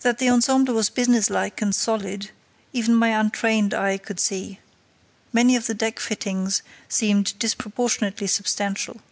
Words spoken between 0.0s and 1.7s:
That the ensemble was businesslike